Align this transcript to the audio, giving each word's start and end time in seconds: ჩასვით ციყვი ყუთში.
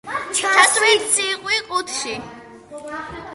ჩასვით 0.37 1.05
ციყვი 1.17 1.59
ყუთში. 1.69 2.17